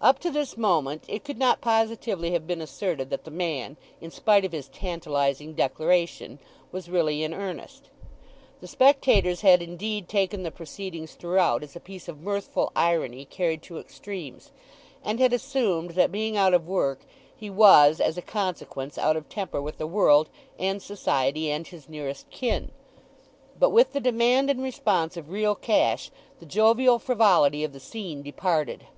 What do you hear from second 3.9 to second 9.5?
in spite of his tantalizing declaration, was really in earnest. The spectators